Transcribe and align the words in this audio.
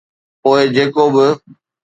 پوءِ 0.41 0.59
جيڪو 0.75 1.03
به. 1.13 1.27